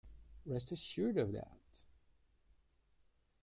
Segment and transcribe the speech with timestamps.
[0.47, 1.61] Rest assured of that!